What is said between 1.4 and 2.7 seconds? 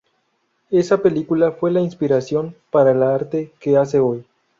fue la inspiración